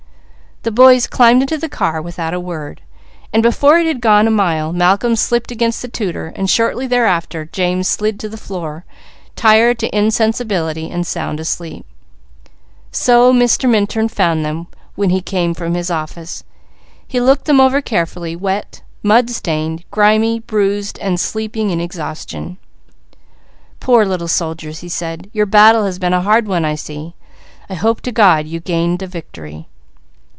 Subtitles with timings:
[0.63, 2.83] The boys climbed into the car without a word,
[3.33, 7.45] and before it had gone a mile Malcolm slipped against the tutor and shortly thereafter
[7.51, 8.85] James slid to the floor,
[9.35, 11.83] tired to insensibility and sound asleep.
[12.91, 13.67] So Mr.
[13.67, 16.43] Minturn found them when he came from his office.
[17.07, 22.59] He looked them over carefully, wet, mud stained, grimy, bruised and sleeping in exhaustion.
[23.79, 25.27] "Poor little soldiers," he said.
[25.33, 27.15] "Your battle has been a hard one I see.
[27.67, 29.65] I hope to God you gained a victory."